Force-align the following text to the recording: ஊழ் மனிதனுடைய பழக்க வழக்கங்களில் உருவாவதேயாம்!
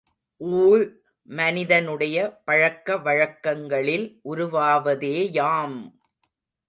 ஊழ் 0.41 0.85
மனிதனுடைய 1.29 2.15
பழக்க 2.45 2.97
வழக்கங்களில் 2.97 4.07
உருவாவதேயாம்! 4.25 5.79